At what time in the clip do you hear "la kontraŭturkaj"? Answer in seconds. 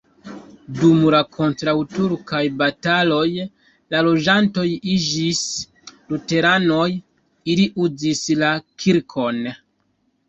1.15-2.39